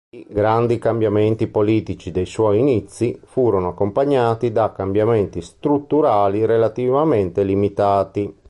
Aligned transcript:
I 0.09 0.25
grandi 0.27 0.79
cambiamenti 0.79 1.45
politici 1.45 2.09
dei 2.09 2.25
suoi 2.25 2.57
inizi 2.57 3.21
furono 3.23 3.67
accompagnati 3.67 4.51
da 4.51 4.71
cambiamenti 4.71 5.41
strutturali 5.43 6.43
relativamente 6.47 7.43
limitati. 7.43 8.35